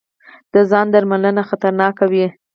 [0.53, 2.25] د ځاندرملنه خطرناکه وي.